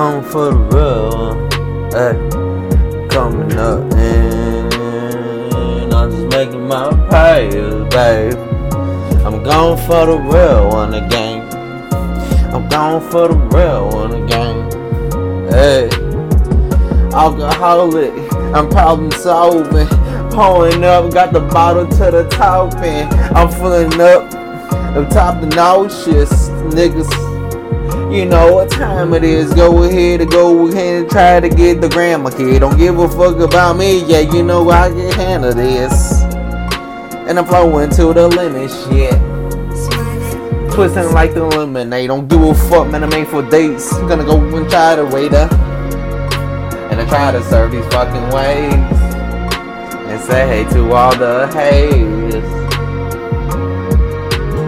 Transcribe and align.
gone 0.00 0.24
for 0.24 0.46
the 0.46 0.56
real. 0.72 1.34
Hey, 1.92 2.16
coming 3.10 3.52
up 3.58 3.92
and 3.92 4.72
I'm 5.92 6.10
just 6.10 6.26
making 6.34 6.66
my 6.66 6.88
prayers, 7.10 7.86
babe. 7.90 8.38
I'm 9.26 9.42
going 9.42 9.76
for 9.86 10.06
the 10.06 10.18
real 10.18 10.70
one 10.70 10.94
again. 10.94 11.42
I'm 12.54 12.66
going 12.70 13.02
for 13.10 13.28
the 13.28 13.36
real 13.52 13.90
one 13.90 14.12
again, 14.22 14.70
game. 14.70 15.50
Hey, 15.50 15.90
alcoholic, 17.12 18.14
I'm 18.54 18.70
problem 18.70 19.10
solving. 19.12 19.86
Pulling 20.30 20.82
up, 20.82 21.12
got 21.12 21.34
the 21.34 21.40
bottle 21.40 21.86
to 21.86 22.10
the 22.10 22.26
top, 22.30 22.74
and 22.76 23.12
I'm 23.36 23.50
filling 23.50 24.00
up. 24.00 24.32
I'm 24.96 25.10
top 25.10 25.42
the 25.42 25.46
nauseous, 25.48 26.48
niggas 26.72 27.30
you 28.10 28.24
know 28.24 28.52
what 28.52 28.70
time 28.72 29.14
it 29.14 29.22
is. 29.22 29.54
Go 29.54 29.84
ahead 29.84 30.20
and 30.20 30.28
go 30.28 30.66
ahead 30.66 31.02
and 31.02 31.10
try 31.10 31.38
to 31.38 31.48
get 31.48 31.80
the 31.80 31.88
grandma 31.88 32.30
kid. 32.30 32.58
Don't 32.58 32.76
give 32.76 32.98
a 32.98 33.08
fuck 33.08 33.38
about 33.38 33.76
me. 33.76 34.04
Yeah, 34.04 34.18
you 34.18 34.42
know 34.42 34.68
I 34.68 34.88
can 34.88 35.12
handle 35.12 35.54
this. 35.54 36.24
And 37.28 37.38
I'm 37.38 37.44
flowing 37.46 37.88
to 37.90 38.12
the 38.12 38.26
limit, 38.26 38.68
shit. 38.68 39.14
Twisting 40.72 41.12
like 41.12 41.34
the 41.34 41.44
lemonade. 41.44 42.08
Don't 42.08 42.26
give 42.26 42.42
a 42.42 42.52
fuck, 42.52 42.88
man. 42.88 43.04
I'm 43.04 43.10
made 43.10 43.28
for 43.28 43.48
dates. 43.48 43.92
Gonna 43.92 44.24
go 44.24 44.40
and 44.56 44.68
try 44.68 44.96
to 44.96 45.06
her. 45.06 45.48
And 46.90 47.00
I 47.00 47.08
try 47.08 47.30
to 47.30 47.44
serve 47.44 47.70
these 47.70 47.86
fucking 47.92 48.34
ways. 48.34 48.74
And 50.10 50.20
say 50.22 50.48
hey 50.48 50.64
to 50.74 50.92
all 50.92 51.16
the 51.16 51.46
haters. 51.54 52.59